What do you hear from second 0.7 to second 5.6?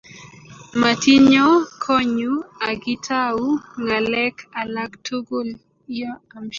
Matinyo konnyu akitau ngalek alaktugul